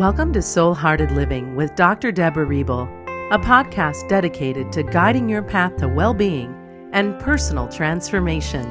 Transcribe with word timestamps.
Welcome 0.00 0.32
to 0.32 0.40
Soul 0.40 0.74
Hearted 0.74 1.10
Living 1.10 1.54
with 1.56 1.74
Dr. 1.74 2.10
Deborah 2.10 2.46
Riebel, 2.46 2.88
a 3.34 3.38
podcast 3.38 4.08
dedicated 4.08 4.72
to 4.72 4.82
guiding 4.82 5.28
your 5.28 5.42
path 5.42 5.76
to 5.76 5.88
well 5.88 6.14
being 6.14 6.88
and 6.94 7.20
personal 7.20 7.68
transformation. 7.68 8.64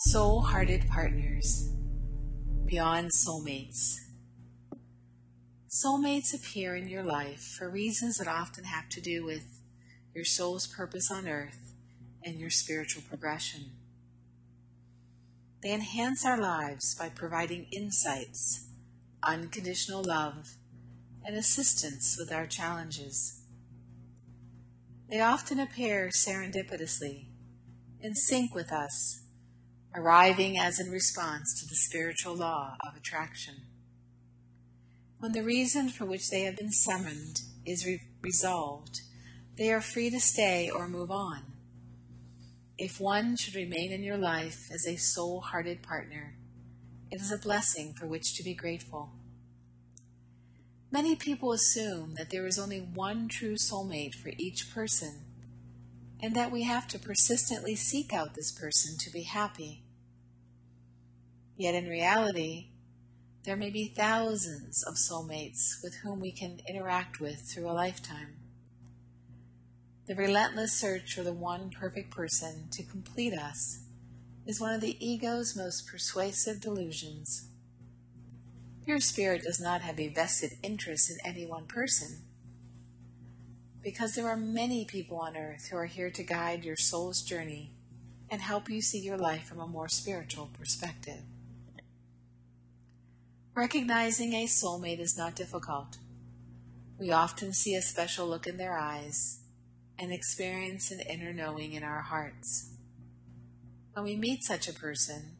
Soul 0.00 0.42
Hearted 0.42 0.86
Partners 0.86 1.72
Beyond 2.66 3.10
Soulmates. 3.12 3.94
Soulmates 5.70 6.34
appear 6.34 6.76
in 6.76 6.88
your 6.88 7.02
life 7.02 7.40
for 7.40 7.70
reasons 7.70 8.18
that 8.18 8.28
often 8.28 8.64
have 8.64 8.90
to 8.90 9.00
do 9.00 9.24
with 9.24 9.62
your 10.14 10.26
soul's 10.26 10.66
purpose 10.66 11.10
on 11.10 11.26
earth 11.26 11.72
and 12.22 12.38
your 12.38 12.50
spiritual 12.50 13.02
progression. 13.08 13.77
They 15.60 15.72
enhance 15.72 16.24
our 16.24 16.38
lives 16.38 16.94
by 16.94 17.08
providing 17.08 17.66
insights, 17.72 18.68
unconditional 19.24 20.04
love, 20.04 20.56
and 21.24 21.36
assistance 21.36 22.16
with 22.18 22.32
our 22.32 22.46
challenges. 22.46 23.42
They 25.10 25.20
often 25.20 25.58
appear 25.58 26.10
serendipitously, 26.10 27.26
in 28.00 28.14
sync 28.14 28.54
with 28.54 28.72
us, 28.72 29.24
arriving 29.94 30.56
as 30.56 30.78
in 30.78 30.92
response 30.92 31.58
to 31.60 31.66
the 31.66 31.74
spiritual 31.74 32.36
law 32.36 32.76
of 32.86 32.96
attraction. 32.96 33.66
When 35.18 35.32
the 35.32 35.42
reason 35.42 35.88
for 35.88 36.04
which 36.04 36.30
they 36.30 36.42
have 36.42 36.56
been 36.56 36.70
summoned 36.70 37.40
is 37.66 37.84
re- 37.84 38.00
resolved, 38.22 39.00
they 39.56 39.72
are 39.72 39.80
free 39.80 40.08
to 40.10 40.20
stay 40.20 40.70
or 40.70 40.88
move 40.88 41.10
on 41.10 41.57
if 42.78 43.00
one 43.00 43.36
should 43.36 43.56
remain 43.56 43.90
in 43.90 44.04
your 44.04 44.16
life 44.16 44.68
as 44.72 44.86
a 44.86 44.96
soul 44.96 45.40
hearted 45.40 45.82
partner, 45.82 46.36
it 47.10 47.20
is 47.20 47.32
a 47.32 47.38
blessing 47.38 47.92
for 47.92 48.06
which 48.06 48.36
to 48.36 48.44
be 48.44 48.54
grateful. 48.54 49.10
Many 50.92 51.16
people 51.16 51.52
assume 51.52 52.14
that 52.14 52.30
there 52.30 52.46
is 52.46 52.58
only 52.58 52.78
one 52.78 53.28
true 53.28 53.56
soulmate 53.56 54.14
for 54.14 54.30
each 54.38 54.72
person, 54.72 55.24
and 56.22 56.34
that 56.36 56.52
we 56.52 56.62
have 56.62 56.86
to 56.88 56.98
persistently 56.98 57.74
seek 57.74 58.12
out 58.12 58.34
this 58.34 58.52
person 58.52 58.96
to 59.00 59.10
be 59.10 59.22
happy. 59.22 59.82
Yet 61.56 61.74
in 61.74 61.88
reality, 61.88 62.68
there 63.44 63.56
may 63.56 63.70
be 63.70 63.88
thousands 63.88 64.84
of 64.84 64.94
soulmates 64.94 65.82
with 65.82 65.96
whom 66.02 66.20
we 66.20 66.30
can 66.30 66.60
interact 66.68 67.18
with 67.18 67.40
through 67.40 67.68
a 67.68 67.72
lifetime. 67.72 68.36
The 70.08 70.14
relentless 70.14 70.72
search 70.72 71.14
for 71.14 71.22
the 71.22 71.34
one 71.34 71.68
perfect 71.68 72.10
person 72.10 72.68
to 72.70 72.82
complete 72.82 73.34
us 73.34 73.80
is 74.46 74.58
one 74.58 74.72
of 74.72 74.80
the 74.80 74.96
ego's 75.06 75.54
most 75.54 75.86
persuasive 75.86 76.62
delusions. 76.62 77.50
Pure 78.86 79.00
Spirit 79.00 79.42
does 79.42 79.60
not 79.60 79.82
have 79.82 80.00
a 80.00 80.08
vested 80.08 80.52
interest 80.62 81.10
in 81.10 81.18
any 81.26 81.44
one 81.44 81.66
person, 81.66 82.22
because 83.82 84.14
there 84.14 84.26
are 84.28 84.36
many 84.36 84.86
people 84.86 85.18
on 85.18 85.36
earth 85.36 85.68
who 85.70 85.76
are 85.76 85.84
here 85.84 86.10
to 86.10 86.22
guide 86.22 86.64
your 86.64 86.76
soul's 86.76 87.20
journey 87.20 87.74
and 88.30 88.40
help 88.40 88.70
you 88.70 88.80
see 88.80 88.98
your 88.98 89.18
life 89.18 89.44
from 89.44 89.60
a 89.60 89.66
more 89.66 89.90
spiritual 89.90 90.48
perspective. 90.58 91.20
Recognizing 93.54 94.32
a 94.32 94.46
soulmate 94.46 95.00
is 95.00 95.18
not 95.18 95.36
difficult. 95.36 95.98
We 96.98 97.12
often 97.12 97.52
see 97.52 97.74
a 97.74 97.82
special 97.82 98.26
look 98.26 98.46
in 98.46 98.56
their 98.56 98.78
eyes 98.78 99.40
and 99.98 100.12
experience 100.12 100.90
an 100.90 101.00
inner 101.00 101.32
knowing 101.32 101.72
in 101.72 101.82
our 101.82 102.02
hearts. 102.02 102.70
When 103.92 104.04
we 104.04 104.16
meet 104.16 104.44
such 104.44 104.68
a 104.68 104.72
person, 104.72 105.36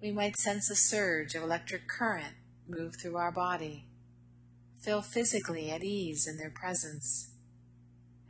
we 0.00 0.10
might 0.10 0.36
sense 0.36 0.70
a 0.70 0.76
surge 0.76 1.34
of 1.34 1.42
electric 1.42 1.88
current 1.88 2.34
move 2.66 2.94
through 3.00 3.16
our 3.16 3.32
body, 3.32 3.86
feel 4.80 5.02
physically 5.02 5.70
at 5.70 5.84
ease 5.84 6.26
in 6.26 6.38
their 6.38 6.50
presence, 6.50 7.32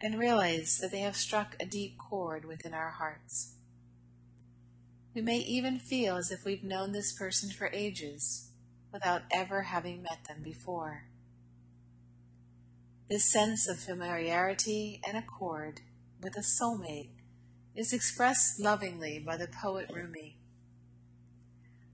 and 0.00 0.18
realize 0.18 0.78
that 0.80 0.90
they 0.90 1.00
have 1.00 1.16
struck 1.16 1.56
a 1.60 1.66
deep 1.66 1.96
chord 1.98 2.44
within 2.44 2.74
our 2.74 2.90
hearts. 2.90 3.54
We 5.14 5.22
may 5.22 5.38
even 5.38 5.78
feel 5.78 6.16
as 6.16 6.32
if 6.32 6.44
we've 6.44 6.64
known 6.64 6.92
this 6.92 7.12
person 7.12 7.50
for 7.50 7.70
ages 7.72 8.50
without 8.92 9.22
ever 9.30 9.62
having 9.62 10.02
met 10.02 10.24
them 10.28 10.42
before. 10.42 11.04
This 13.06 13.30
sense 13.30 13.68
of 13.68 13.78
familiarity 13.78 14.98
and 15.06 15.14
accord 15.18 15.82
with 16.22 16.36
a 16.36 16.40
soulmate 16.40 17.10
is 17.74 17.92
expressed 17.92 18.58
lovingly 18.58 19.18
by 19.18 19.36
the 19.36 19.46
poet 19.46 19.90
Rumi. 19.92 20.38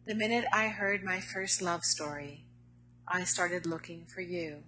The 0.07 0.15
minute 0.15 0.45
I 0.53 0.69
heard 0.69 1.03
my 1.03 1.19
first 1.19 1.61
love 1.61 1.83
story, 1.83 2.45
I 3.09 3.25
started 3.25 3.67
looking 3.67 4.07
for 4.07 4.21
you, 4.21 4.63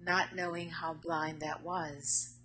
not 0.00 0.34
knowing 0.34 0.70
how 0.70 0.94
blind 0.94 1.40
that 1.42 1.62
was. 1.62 2.36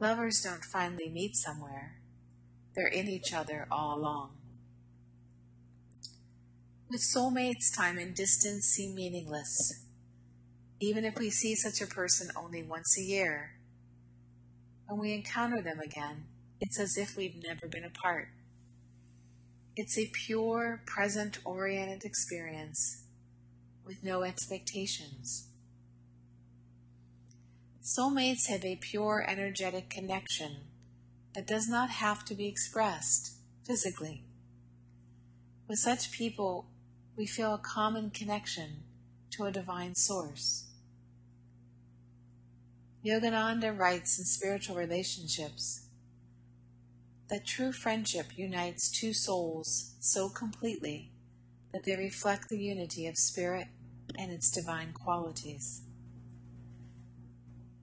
Lovers 0.00 0.42
don't 0.42 0.64
finally 0.64 1.08
meet 1.08 1.36
somewhere, 1.36 2.00
they're 2.74 2.88
in 2.88 3.08
each 3.08 3.32
other 3.32 3.68
all 3.70 3.96
along. 3.96 4.32
With 6.90 7.02
soulmates, 7.02 7.74
time 7.74 7.98
and 7.98 8.16
distance 8.16 8.64
seem 8.64 8.96
meaningless 8.96 9.84
even 10.82 11.04
if 11.04 11.16
we 11.16 11.30
see 11.30 11.54
such 11.54 11.80
a 11.80 11.86
person 11.86 12.28
only 12.36 12.60
once 12.60 12.98
a 12.98 13.02
year. 13.02 13.52
When 14.88 14.98
we 14.98 15.14
encounter 15.14 15.62
them 15.62 15.78
again, 15.78 16.24
it's 16.60 16.78
as 16.78 16.96
if 16.96 17.16
we've 17.16 17.40
never 17.40 17.68
been 17.68 17.84
apart. 17.84 18.30
It's 19.76 19.96
a 19.96 20.10
pure, 20.12 20.82
present 20.84 21.38
oriented 21.44 22.04
experience 22.04 23.04
with 23.86 24.02
no 24.02 24.24
expectations. 24.24 25.46
Soulmates 27.80 28.48
have 28.48 28.64
a 28.64 28.76
pure 28.76 29.24
energetic 29.26 29.88
connection 29.88 30.64
that 31.36 31.46
does 31.46 31.68
not 31.68 31.90
have 31.90 32.24
to 32.24 32.34
be 32.34 32.48
expressed 32.48 33.36
physically. 33.64 34.24
With 35.68 35.78
such 35.78 36.10
people, 36.10 36.66
we 37.16 37.26
feel 37.26 37.54
a 37.54 37.58
common 37.58 38.10
connection 38.10 38.82
to 39.30 39.44
a 39.44 39.52
divine 39.52 39.94
source. 39.94 40.71
Yogananda 43.04 43.76
writes 43.76 44.16
in 44.18 44.24
Spiritual 44.24 44.76
Relationships 44.76 45.88
that 47.28 47.44
true 47.44 47.72
friendship 47.72 48.26
unites 48.36 48.88
two 48.88 49.12
souls 49.12 49.96
so 49.98 50.28
completely 50.28 51.10
that 51.72 51.84
they 51.84 51.96
reflect 51.96 52.48
the 52.48 52.58
unity 52.58 53.08
of 53.08 53.16
spirit 53.16 53.66
and 54.16 54.30
its 54.30 54.50
divine 54.52 54.92
qualities. 54.92 55.82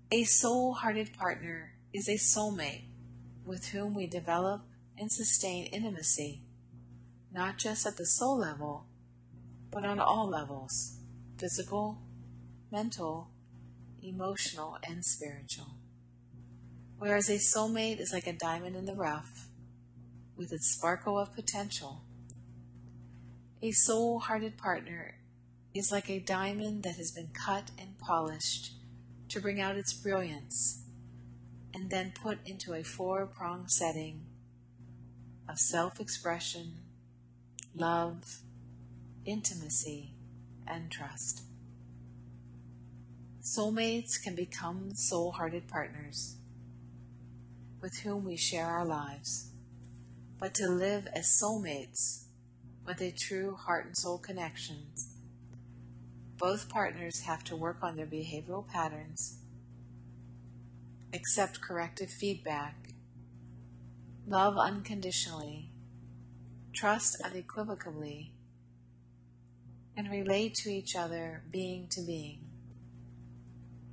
A 0.09 0.23
soul 0.23 0.75
hearted 0.75 1.11
partner 1.17 1.73
is 1.93 2.07
a 2.07 2.13
soulmate 2.13 2.85
with 3.43 3.69
whom 3.69 3.95
we 3.95 4.07
develop 4.07 4.61
and 4.97 5.11
sustain 5.11 5.65
intimacy, 5.65 6.43
not 7.31 7.57
just 7.57 7.85
at 7.85 7.97
the 7.97 8.05
soul 8.05 8.37
level, 8.37 8.85
but 9.69 9.83
on 9.83 9.99
all 9.99 10.29
levels 10.29 10.95
physical, 11.37 11.99
mental, 12.71 13.31
emotional, 14.03 14.77
and 14.87 15.03
spiritual. 15.03 15.77
Whereas 16.97 17.29
a 17.29 17.37
soulmate 17.37 17.99
is 17.99 18.11
like 18.13 18.27
a 18.27 18.33
diamond 18.33 18.75
in 18.75 18.85
the 18.85 18.95
rough, 18.95 19.47
with 20.35 20.51
its 20.51 20.71
sparkle 20.71 21.17
of 21.17 21.33
potential. 21.33 22.01
A 23.61 23.71
soul 23.71 24.19
hearted 24.19 24.57
partner 24.57 25.15
is 25.73 25.91
like 25.91 26.09
a 26.09 26.19
diamond 26.19 26.83
that 26.83 26.95
has 26.95 27.11
been 27.11 27.29
cut 27.33 27.71
and 27.77 27.97
polished 27.99 28.73
to 29.29 29.39
bring 29.39 29.61
out 29.61 29.77
its 29.77 29.93
brilliance 29.93 30.83
and 31.73 31.89
then 31.89 32.11
put 32.11 32.39
into 32.45 32.73
a 32.73 32.83
four 32.83 33.25
pronged 33.25 33.71
setting 33.71 34.25
of 35.47 35.57
self 35.57 35.99
expression, 35.99 36.73
love, 37.75 38.39
intimacy, 39.25 40.13
and 40.67 40.91
trust. 40.91 41.43
Soulmates 43.49 44.21
can 44.21 44.35
become 44.35 44.93
soul 44.93 45.31
hearted 45.31 45.67
partners 45.67 46.35
with 47.81 47.97
whom 47.97 48.23
we 48.23 48.37
share 48.37 48.67
our 48.67 48.85
lives. 48.85 49.49
But 50.37 50.53
to 50.55 50.67
live 50.67 51.07
as 51.15 51.25
soulmates 51.25 52.25
with 52.85 53.01
a 53.01 53.09
true 53.09 53.55
heart 53.55 53.87
and 53.87 53.97
soul 53.97 54.19
connection, 54.19 54.91
both 56.37 56.69
partners 56.69 57.21
have 57.21 57.43
to 57.45 57.55
work 57.55 57.79
on 57.81 57.95
their 57.95 58.05
behavioral 58.05 58.67
patterns, 58.67 59.39
accept 61.11 61.59
corrective 61.59 62.11
feedback, 62.11 62.93
love 64.27 64.59
unconditionally, 64.59 65.71
trust 66.71 67.19
unequivocally, 67.25 68.31
and 69.97 70.11
relate 70.11 70.53
to 70.53 70.69
each 70.69 70.95
other 70.95 71.41
being 71.51 71.87
to 71.87 72.01
being 72.01 72.48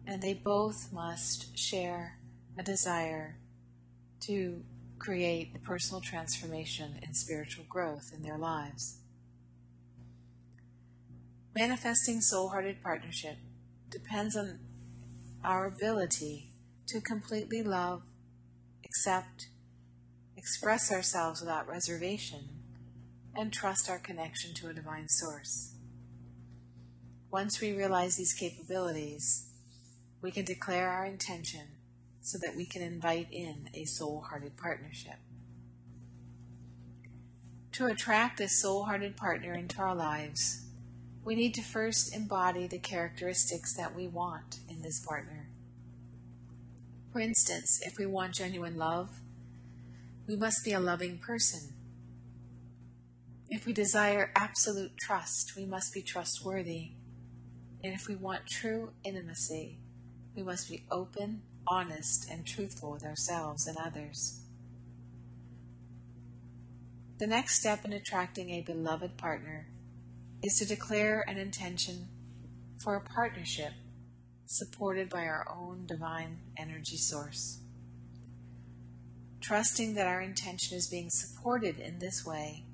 and 0.07 0.23
they 0.23 0.35
both 0.35 0.93
must 0.93 1.59
share 1.59 2.19
a 2.59 2.63
desire 2.63 3.39
to 4.21 4.63
create 4.99 5.53
the 5.53 5.59
personal 5.59 6.01
transformation 6.01 6.99
and 7.03 7.17
spiritual 7.17 7.65
growth 7.69 8.13
in 8.15 8.23
their 8.23 8.39
lives. 8.39 8.99
Manifesting 11.55 12.21
soul 12.21 12.51
hearted 12.51 12.83
partnership 12.83 13.37
depends 13.91 14.37
on 14.37 14.59
our 15.45 15.67
ability 15.67 16.51
to 16.87 17.01
completely 17.01 17.63
love, 17.63 18.03
accept, 18.85 19.49
express 20.37 20.93
ourselves 20.93 21.41
without 21.41 21.69
reservation, 21.69 22.49
and 23.35 23.53
trust 23.53 23.91
our 23.91 23.99
connection 23.99 24.55
to 24.55 24.69
a 24.69 24.75
divine 24.75 25.09
source. 25.09 25.75
Once 27.31 27.61
we 27.61 27.73
realize 27.73 28.17
these 28.17 28.33
capabilities, 28.33 29.49
we 30.27 30.33
can 30.33 30.45
declare 30.45 30.89
our 30.89 31.07
intention 31.07 31.69
so 32.21 32.37
that 32.43 32.57
we 32.57 32.67
can 32.67 32.83
invite 32.83 33.29
in 33.31 33.71
a 33.75 33.85
soul 33.85 34.25
hearted 34.29 34.57
partnership. 34.57 35.21
To 37.75 37.87
attract 37.87 38.41
a 38.41 38.49
soul 38.49 38.87
hearted 38.87 39.17
partner 39.17 39.55
into 39.55 39.79
our 39.79 39.95
lives, 39.95 40.67
we 41.25 41.37
need 41.37 41.55
to 41.55 41.63
first 41.63 42.13
embody 42.13 42.67
the 42.67 42.81
characteristics 42.81 43.77
that 43.77 43.95
we 43.95 44.09
want 44.09 44.59
in 44.69 44.83
this 44.83 45.01
partner. 45.07 45.49
For 47.13 47.21
instance, 47.21 47.79
if 47.87 47.97
we 47.97 48.07
want 48.07 48.35
genuine 48.35 48.77
love, 48.77 49.21
we 50.27 50.35
must 50.35 50.65
be 50.65 50.73
a 50.73 50.81
loving 50.81 51.19
person. 51.19 51.73
If 53.49 53.65
we 53.65 53.73
desire 53.73 54.33
absolute 54.35 54.99
trust, 54.99 55.53
we 55.57 55.67
must 55.67 55.95
be 55.95 56.03
trustworthy. 56.03 56.95
And 57.85 57.95
if 57.95 58.09
we 58.09 58.17
want 58.17 58.49
true 58.49 58.91
intimacy, 59.05 59.79
we 60.37 60.43
must 60.43 60.69
be 60.69 60.85
open, 60.91 61.41
honest, 61.67 62.31
and 62.31 62.47
truthful 62.47 62.93
with 62.93 63.05
ourselves 63.05 63.67
and 63.67 63.79
others. 63.79 64.43
The 67.19 67.27
next 67.27 67.59
step 67.59 67.87
in 67.87 67.95
attracting 67.95 68.51
a 68.51 68.61
beloved 68.61 69.17
partner 69.17 69.69
is 70.43 70.59
to 70.59 70.67
declare 70.67 71.25
an 71.27 71.39
intention 71.39 72.09
for 72.85 72.95
a 72.95 73.01
partnership 73.01 73.73
supported 74.45 75.09
by 75.09 75.25
our 75.25 75.47
own 75.51 75.87
divine 75.87 76.39
energy 76.59 76.99
source. 76.99 77.61
Trusting 79.41 79.95
that 79.95 80.07
our 80.07 80.21
intention 80.21 80.77
is 80.77 80.89
being 80.91 81.09
supported 81.09 81.79
in 81.79 81.99
this 81.99 82.25
way, 82.27 82.65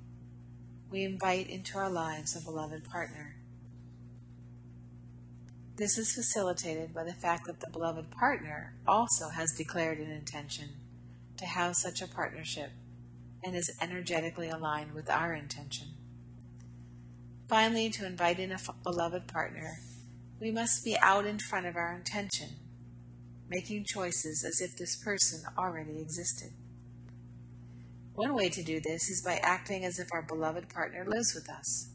we 0.91 1.05
invite 1.05 1.49
into 1.49 1.79
our 1.79 1.89
lives 1.89 2.37
a 2.37 2.45
beloved 2.45 2.85
partner. 2.85 3.37
This 5.77 5.97
is 5.97 6.13
facilitated 6.13 6.95
by 6.95 7.05
the 7.05 7.15
fact 7.15 7.47
that 7.47 7.61
the 7.61 7.71
beloved 7.71 8.11
partner 8.11 8.75
also 8.87 9.31
has 9.31 9.53
declared 9.57 9.99
an 9.99 10.11
intention 10.11 10.69
to 11.39 11.47
have 11.47 11.77
such 11.77 12.03
a 12.03 12.07
partnership 12.07 12.71
and 13.43 13.57
is 13.57 13.75
energetically 13.81 14.51
aligned 14.51 14.93
with 14.93 15.09
our 15.09 15.33
intention. 15.33 15.89
Finally, 17.49 17.89
to 17.91 18.07
invite 18.07 18.39
in 18.39 18.53
a 18.53 18.59
beloved 18.85 19.27
partner, 19.27 19.79
we 20.39 20.51
must 20.51 20.85
be 20.85 20.97
out 20.99 21.25
in 21.25 21.39
front 21.39 21.67
of 21.67 21.77
our 21.77 21.95
intention, 21.95 22.51
making 23.49 23.85
choices 23.87 24.45
as 24.47 24.61
if 24.61 24.77
this 24.77 24.97
person 24.97 25.43
already 25.57 26.01
existed. 26.01 26.51
One 28.15 28.35
way 28.35 28.51
to 28.51 28.63
do 28.63 28.79
this 28.79 29.09
is 29.09 29.23
by 29.25 29.41
acting 29.43 29.87
as 29.87 29.99
if 29.99 30.09
our 30.13 30.23
beloved 30.23 30.69
partner 30.69 31.07
lives 31.07 31.35
with 31.35 31.49
us, 31.49 31.91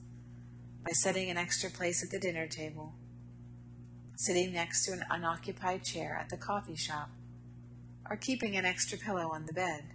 by 0.83 0.91
setting 0.93 1.29
an 1.29 1.37
extra 1.37 1.69
place 1.69 2.03
at 2.03 2.09
the 2.09 2.19
dinner 2.19 2.47
table, 2.47 2.95
sitting 4.17 4.51
next 4.51 4.83
to 4.83 4.91
an 4.91 5.05
unoccupied 5.09 5.85
chair 5.85 6.17
at 6.19 6.29
the 6.29 6.35
coffee 6.35 6.75
shop, 6.75 7.09
or 8.09 8.17
keeping 8.17 8.57
an 8.57 8.65
extra 8.65 8.97
pillow 8.97 9.31
on 9.31 9.45
the 9.45 9.53
bed 9.53 9.85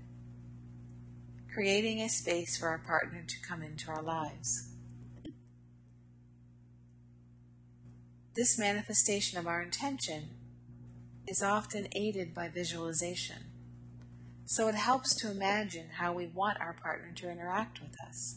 creating 1.52 2.00
a 2.00 2.08
space 2.08 2.56
for 2.56 2.68
our 2.68 2.78
partner 2.78 3.22
to 3.26 3.40
come 3.46 3.62
into 3.62 3.90
our 3.90 4.02
lives. 4.02 4.68
This 8.34 8.58
manifestation 8.58 9.38
of 9.38 9.46
our 9.46 9.60
intention 9.60 10.30
is 11.28 11.42
often 11.42 11.88
aided 11.92 12.34
by 12.34 12.48
visualization, 12.48 13.44
so 14.46 14.68
it 14.68 14.74
helps 14.74 15.14
to 15.16 15.30
imagine 15.30 15.88
how 15.98 16.14
we 16.14 16.26
want 16.26 16.58
our 16.60 16.72
partner 16.72 17.12
to 17.16 17.30
interact 17.30 17.80
with 17.82 18.00
us. 18.00 18.36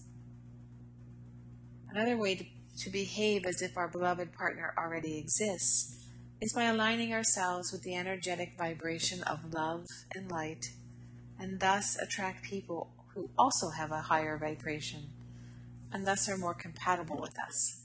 Another 1.90 2.18
way 2.18 2.36
to, 2.36 2.46
to 2.78 2.90
behave 2.90 3.46
as 3.46 3.62
if 3.62 3.78
our 3.78 3.88
beloved 3.88 4.34
partner 4.34 4.74
already 4.78 5.18
exists 5.18 6.06
is 6.42 6.54
by 6.54 6.64
aligning 6.64 7.14
ourselves 7.14 7.72
with 7.72 7.84
the 7.84 7.96
energetic 7.96 8.58
vibration 8.58 9.24
of 9.24 9.54
love 9.54 9.86
and 10.14 10.30
light, 10.30 10.72
and 11.40 11.60
thus 11.60 11.98
attract 11.98 12.44
people 12.44 12.90
who 13.14 13.30
also 13.38 13.70
have 13.70 13.92
a 13.92 14.02
higher 14.02 14.38
vibration 14.38 15.10
and 15.92 16.06
thus 16.06 16.28
are 16.28 16.38
more 16.38 16.54
compatible 16.54 17.18
with 17.22 17.40
us. 17.40 17.84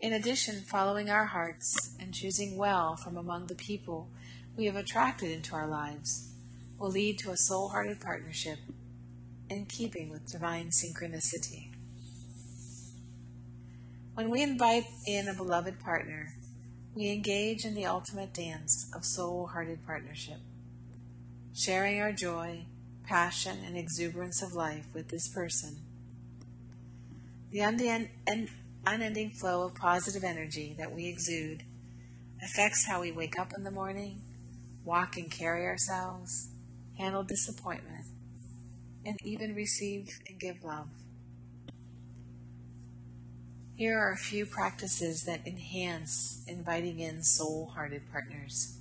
In 0.00 0.12
addition, 0.12 0.62
following 0.62 1.08
our 1.08 1.26
hearts 1.26 1.96
and 1.98 2.12
choosing 2.12 2.58
well 2.58 2.96
from 2.96 3.16
among 3.16 3.46
the 3.46 3.54
people 3.54 4.10
we 4.56 4.66
have 4.66 4.76
attracted 4.76 5.30
into 5.30 5.54
our 5.54 5.66
lives 5.66 6.30
will 6.78 6.90
lead 6.90 7.18
to 7.20 7.30
a 7.30 7.36
soul 7.36 7.70
hearted 7.70 8.00
partnership 8.00 8.58
in 9.48 9.64
keeping 9.64 10.10
with 10.10 10.30
divine 10.30 10.70
synchronicity. 10.70 11.71
When 14.14 14.28
we 14.28 14.42
invite 14.42 14.84
in 15.06 15.26
a 15.26 15.34
beloved 15.34 15.80
partner, 15.80 16.28
we 16.94 17.10
engage 17.10 17.64
in 17.64 17.74
the 17.74 17.86
ultimate 17.86 18.34
dance 18.34 18.90
of 18.94 19.06
soul 19.06 19.46
hearted 19.46 19.86
partnership, 19.86 20.36
sharing 21.54 21.98
our 21.98 22.12
joy 22.12 22.66
passion, 23.04 23.58
and 23.64 23.76
exuberance 23.76 24.42
of 24.42 24.52
life 24.52 24.86
with 24.94 25.08
this 25.08 25.28
person. 25.28 25.78
The 27.50 28.08
unending 28.86 29.30
flow 29.30 29.62
of 29.62 29.74
positive 29.74 30.24
energy 30.24 30.74
that 30.78 30.92
we 30.92 31.06
exude 31.08 31.62
affects 32.42 32.86
how 32.86 33.00
we 33.00 33.12
wake 33.12 33.38
up 33.38 33.52
in 33.56 33.64
the 33.64 33.70
morning, 33.70 34.20
walk 34.84 35.16
and 35.16 35.30
carry 35.30 35.66
ourselves, 35.66 36.48
handle 36.98 37.22
disappointment, 37.22 38.04
and 39.04 39.16
even 39.24 39.54
receive 39.54 40.08
and 40.28 40.38
give 40.38 40.62
love. 40.62 40.88
Here 43.82 43.98
are 43.98 44.12
a 44.12 44.16
few 44.16 44.46
practices 44.46 45.24
that 45.24 45.44
enhance 45.44 46.44
inviting 46.46 47.00
in 47.00 47.24
soul 47.24 47.72
hearted 47.74 48.02
partners. 48.12 48.76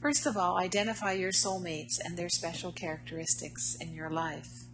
First 0.00 0.24
of 0.24 0.34
all, 0.34 0.56
identify 0.56 1.12
your 1.12 1.30
soulmates 1.30 2.00
and 2.02 2.16
their 2.16 2.30
special 2.30 2.72
characteristics 2.72 3.76
in 3.78 3.92
your 3.92 4.08
life. 4.08 4.64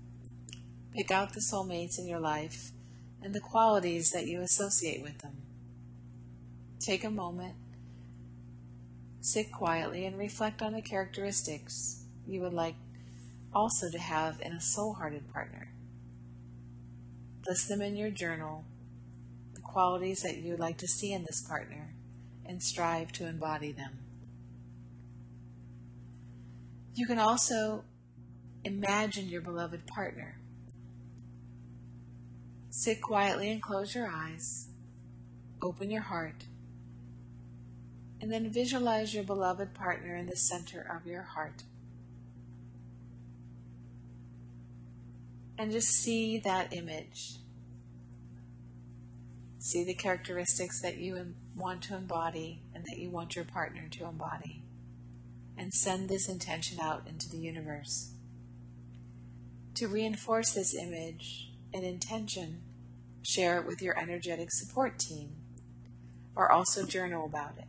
Pick 0.95 1.11
out 1.11 1.33
the 1.33 1.41
soulmates 1.41 1.99
in 1.99 2.07
your 2.07 2.21
life 2.21 2.71
and 3.21 3.35
the 3.35 3.41
qualities 3.41 4.13
that 4.13 4.29
you 4.29 4.41
associate 4.41 5.03
with 5.03 5.19
them. 5.19 5.39
Take 6.79 7.03
a 7.03 7.11
moment, 7.11 7.57
sit 9.21 9.51
quietly, 9.51 10.07
and 10.07 10.17
reflect 10.17 10.63
on 10.63 10.75
the 10.75 10.81
characteristics 10.81 12.05
you 12.25 12.41
would 12.41 12.55
like 12.55 12.77
also 13.53 13.91
to 13.91 13.99
have 13.99 14.41
in 14.41 14.53
a 14.53 14.61
soul 14.61 14.93
hearted 14.93 15.29
partner. 15.33 15.73
List 17.49 17.69
them 17.69 17.83
in 17.83 17.97
your 17.97 18.11
journal, 18.11 18.65
qualities 19.77 20.23
that 20.23 20.39
you 20.39 20.53
would 20.53 20.59
like 20.59 20.79
to 20.79 20.89
see 20.89 21.13
in 21.13 21.23
this 21.25 21.43
partner, 21.47 21.93
and 22.47 22.63
strive 22.63 23.13
to 23.13 23.27
embody 23.27 23.73
them. 23.73 23.99
You 26.95 27.07
can 27.07 27.19
also 27.19 27.85
imagine 28.65 29.29
your 29.29 29.43
beloved 29.43 29.87
partner. 29.87 30.41
Sit 32.71 33.03
quietly 33.03 33.51
and 33.51 33.61
close 33.61 33.95
your 33.95 34.09
eyes. 34.09 34.69
Open 35.63 35.91
your 35.91 36.05
heart. 36.05 36.45
And 38.23 38.33
then 38.33 38.51
visualize 38.51 39.13
your 39.13 39.25
beloved 39.25 39.75
partner 39.75 40.17
in 40.17 40.25
the 40.25 40.37
center 40.37 40.91
of 40.91 41.07
your 41.07 41.21
heart. 41.21 41.65
And 45.59 45.71
just 45.71 45.89
see 45.89 46.39
that 46.39 46.73
image. 46.73 47.41
See 49.67 49.83
the 49.83 49.95
characteristics 49.95 50.81
that 50.83 50.99
you 50.99 51.35
want 51.57 51.83
to 51.83 51.97
embody 51.97 52.63
and 52.73 52.85
that 52.85 53.01
you 53.01 53.11
want 53.11 53.35
your 53.35 53.45
partner 53.45 53.89
to 53.91 54.05
embody 54.05 54.63
and 55.59 55.75
send 55.75 56.09
this 56.09 56.29
intention 56.29 56.79
out 56.79 57.09
into 57.09 57.29
the 57.29 57.39
universe. 57.39 58.13
To 59.75 59.89
reinforce 59.89 60.53
this 60.53 60.73
image 60.73 61.51
and 61.75 61.83
intention, 61.83 62.63
share 63.25 63.59
it 63.59 63.67
with 63.67 63.83
your 63.83 63.99
energetic 63.99 64.53
support 64.53 65.01
team 65.01 65.35
or 66.37 66.53
also 66.53 66.87
journal 66.87 67.27
about 67.27 67.59
it. 67.59 67.67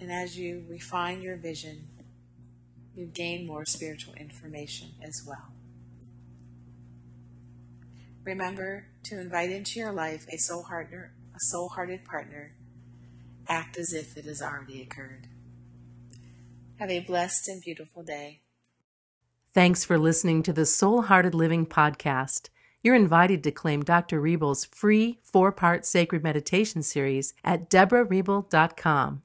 And 0.00 0.10
as 0.10 0.38
you 0.38 0.64
refine 0.66 1.20
your 1.20 1.36
vision, 1.36 1.88
you 2.94 3.04
gain 3.04 3.46
more 3.46 3.66
spiritual 3.66 4.14
information 4.14 4.92
as 5.02 5.22
well. 5.28 5.55
Remember 8.26 8.86
to 9.04 9.20
invite 9.20 9.50
into 9.52 9.78
your 9.78 9.92
life 9.92 10.26
a 10.28 10.36
soul 10.36 10.64
partner, 10.64 11.12
a 11.32 11.38
soul-hearted 11.38 12.04
partner. 12.04 12.56
Act 13.48 13.78
as 13.78 13.92
if 13.92 14.16
it 14.16 14.24
has 14.24 14.42
already 14.42 14.82
occurred. 14.82 15.28
Have 16.80 16.90
a 16.90 16.98
blessed 16.98 17.46
and 17.46 17.62
beautiful 17.62 18.02
day. 18.02 18.40
Thanks 19.54 19.84
for 19.84 19.96
listening 19.96 20.42
to 20.42 20.52
the 20.52 20.66
Soul 20.66 21.02
Hearted 21.02 21.36
Living 21.36 21.66
podcast. 21.66 22.48
You're 22.82 22.96
invited 22.96 23.44
to 23.44 23.52
claim 23.52 23.84
Dr. 23.84 24.20
Riebel's 24.20 24.64
free 24.64 25.20
four 25.22 25.52
part 25.52 25.86
sacred 25.86 26.24
meditation 26.24 26.82
series 26.82 27.32
at 27.44 27.70
deborahriebel.com 27.70 29.22